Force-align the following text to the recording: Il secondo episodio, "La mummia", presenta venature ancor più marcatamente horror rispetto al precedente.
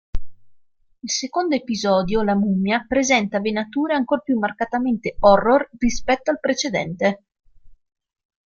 Il 1.01 1.11
secondo 1.11 1.53
episodio, 1.53 2.23
"La 2.23 2.33
mummia", 2.33 2.83
presenta 2.87 3.39
venature 3.39 3.93
ancor 3.93 4.23
più 4.23 4.39
marcatamente 4.39 5.15
horror 5.19 5.69
rispetto 5.77 6.31
al 6.31 6.39
precedente. 6.39 7.23